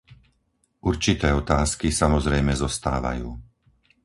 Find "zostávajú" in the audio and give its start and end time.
2.63-3.29